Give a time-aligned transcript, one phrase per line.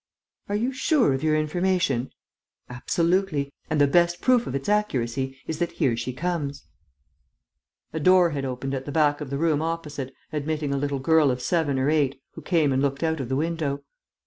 [0.49, 2.09] "Are you sure of your information?"
[2.71, 3.53] "Absolutely.
[3.69, 6.63] And the best proof of its accuracy is that here she comes."
[7.93, 11.29] A door had opened at the back of the room opposite, admitting a little girl
[11.29, 13.83] of seven or eight, who came and looked out of the window.